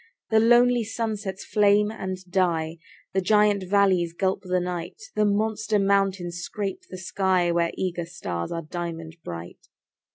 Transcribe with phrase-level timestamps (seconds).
[0.31, 2.77] The lonely sunsets flame and die;
[3.13, 8.51] The giant valleys gulp the night; The monster mountains scrape the sky, Where eager stars
[8.51, 9.67] are diamond bright.